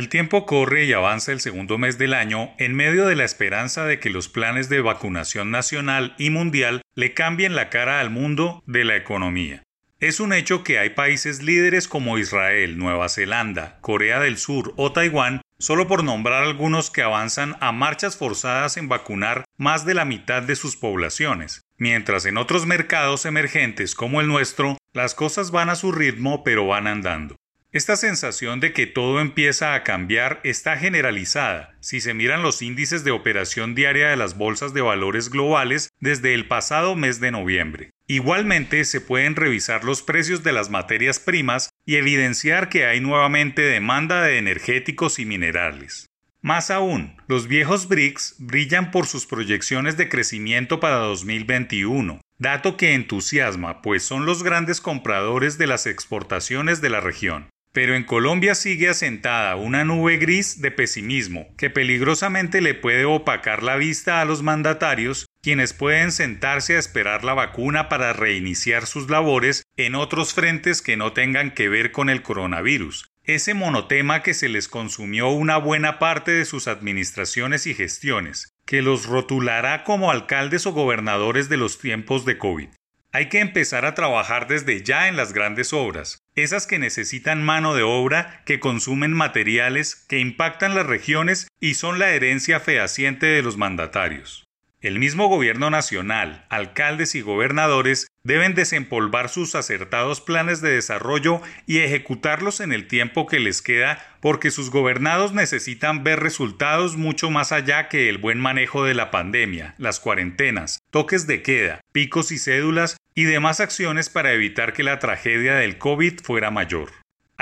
[0.00, 3.84] El tiempo corre y avanza el segundo mes del año en medio de la esperanza
[3.84, 8.62] de que los planes de vacunación nacional y mundial le cambien la cara al mundo
[8.66, 9.62] de la economía.
[9.98, 14.90] Es un hecho que hay países líderes como Israel, Nueva Zelanda, Corea del Sur o
[14.90, 20.06] Taiwán, solo por nombrar algunos que avanzan a marchas forzadas en vacunar más de la
[20.06, 25.68] mitad de sus poblaciones, mientras en otros mercados emergentes como el nuestro, las cosas van
[25.68, 27.36] a su ritmo pero van andando.
[27.72, 33.04] Esta sensación de que todo empieza a cambiar está generalizada si se miran los índices
[33.04, 37.90] de operación diaria de las bolsas de valores globales desde el pasado mes de noviembre.
[38.08, 43.62] Igualmente se pueden revisar los precios de las materias primas y evidenciar que hay nuevamente
[43.62, 46.06] demanda de energéticos y minerales.
[46.42, 52.94] Más aún, los viejos BRICS brillan por sus proyecciones de crecimiento para 2021, dato que
[52.94, 57.48] entusiasma, pues son los grandes compradores de las exportaciones de la región.
[57.72, 63.62] Pero en Colombia sigue asentada una nube gris de pesimismo que peligrosamente le puede opacar
[63.62, 69.08] la vista a los mandatarios, quienes pueden sentarse a esperar la vacuna para reiniciar sus
[69.08, 74.34] labores en otros frentes que no tengan que ver con el coronavirus, ese monotema que
[74.34, 80.10] se les consumió una buena parte de sus administraciones y gestiones, que los rotulará como
[80.10, 82.68] alcaldes o gobernadores de los tiempos de COVID.
[83.12, 87.74] Hay que empezar a trabajar desde ya en las grandes obras, esas que necesitan mano
[87.74, 93.42] de obra, que consumen materiales, que impactan las regiones y son la herencia fehaciente de
[93.42, 94.49] los mandatarios.
[94.82, 101.80] El mismo gobierno nacional, alcaldes y gobernadores deben desempolvar sus acertados planes de desarrollo y
[101.80, 107.52] ejecutarlos en el tiempo que les queda porque sus gobernados necesitan ver resultados mucho más
[107.52, 112.38] allá que el buen manejo de la pandemia, las cuarentenas, toques de queda, picos y
[112.38, 116.90] cédulas y demás acciones para evitar que la tragedia del COVID fuera mayor.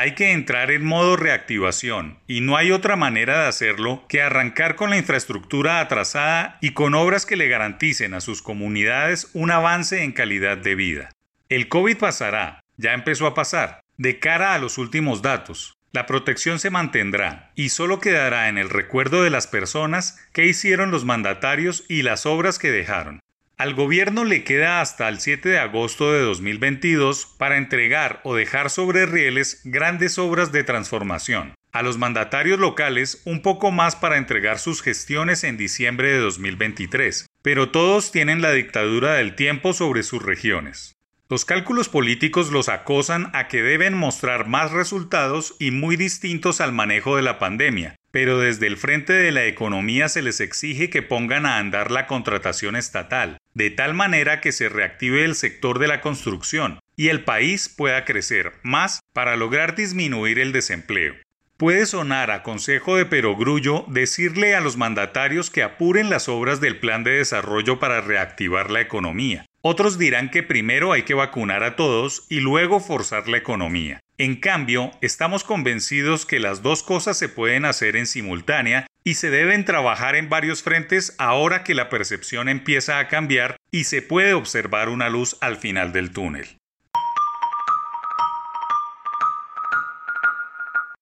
[0.00, 4.76] Hay que entrar en modo reactivación y no hay otra manera de hacerlo que arrancar
[4.76, 10.04] con la infraestructura atrasada y con obras que le garanticen a sus comunidades un avance
[10.04, 11.08] en calidad de vida.
[11.48, 15.76] El COVID pasará, ya empezó a pasar, de cara a los últimos datos.
[15.90, 20.92] La protección se mantendrá y solo quedará en el recuerdo de las personas que hicieron
[20.92, 23.20] los mandatarios y las obras que dejaron.
[23.58, 28.70] Al gobierno le queda hasta el 7 de agosto de 2022 para entregar o dejar
[28.70, 31.54] sobre rieles grandes obras de transformación.
[31.72, 37.26] A los mandatarios locales un poco más para entregar sus gestiones en diciembre de 2023,
[37.42, 40.94] pero todos tienen la dictadura del tiempo sobre sus regiones.
[41.28, 46.72] Los cálculos políticos los acosan a que deben mostrar más resultados y muy distintos al
[46.72, 51.02] manejo de la pandemia, pero desde el frente de la economía se les exige que
[51.02, 55.86] pongan a andar la contratación estatal, de tal manera que se reactive el sector de
[55.86, 61.14] la construcción y el país pueda crecer más para lograr disminuir el desempleo.
[61.58, 66.80] Puede sonar a consejo de perogrullo decirle a los mandatarios que apuren las obras del
[66.80, 69.46] plan de desarrollo para reactivar la economía.
[69.62, 74.00] Otros dirán que primero hay que vacunar a todos y luego forzar la economía.
[74.20, 79.30] En cambio, estamos convencidos que las dos cosas se pueden hacer en simultánea y se
[79.30, 84.34] deben trabajar en varios frentes ahora que la percepción empieza a cambiar y se puede
[84.34, 86.57] observar una luz al final del túnel.